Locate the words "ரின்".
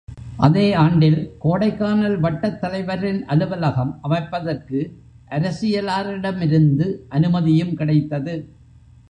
2.95-3.21